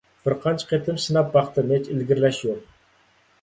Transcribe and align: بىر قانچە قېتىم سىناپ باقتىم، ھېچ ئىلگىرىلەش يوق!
بىر 0.27 0.35
قانچە 0.45 0.69
قېتىم 0.71 0.97
سىناپ 1.03 1.29
باقتىم، 1.35 1.75
ھېچ 1.75 1.91
ئىلگىرىلەش 1.93 2.41
يوق! 2.47 2.67